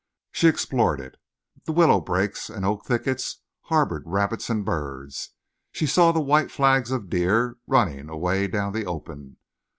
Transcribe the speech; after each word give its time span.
She 0.31 0.47
explored 0.47 0.99
it. 0.99 1.17
The 1.65 1.71
willow 1.71 2.01
brakes 2.01 2.49
and 2.49 2.65
oak 2.65 2.87
thickets 2.87 3.43
harbored 3.65 4.01
rabbits 4.07 4.49
and 4.49 4.65
birds. 4.65 5.35
She 5.73 5.85
saw 5.85 6.11
the 6.11 6.19
white 6.19 6.49
flags 6.49 6.89
of 6.89 7.07
deer 7.07 7.57
running 7.67 8.09
away 8.09 8.47
down 8.47 8.73
the 8.73 8.87
open. 8.87 9.37